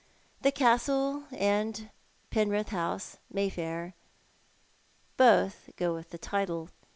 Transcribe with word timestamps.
"The 0.41 0.51
Castle, 0.51 1.25
and 1.31 1.91
Penrith 2.31 2.69
House, 2.69 3.19
Mayfair, 3.31 3.93
both 5.15 5.69
go 5.77 5.93
with 5.93 6.09
the 6.09 6.17
title. 6.17 6.69